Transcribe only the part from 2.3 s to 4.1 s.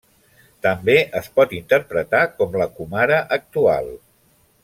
com la comare actual.